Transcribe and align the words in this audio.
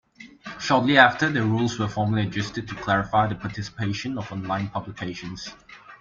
Shortly 0.59 0.97
after, 0.97 1.29
the 1.29 1.43
rules 1.45 1.77
were 1.77 1.87
formally 1.87 2.23
adjusted 2.23 2.67
to 2.67 2.73
clarify 2.73 3.27
the 3.27 3.35
participation 3.35 4.17
of 4.17 4.31
online 4.31 4.69
publications. 4.69 5.53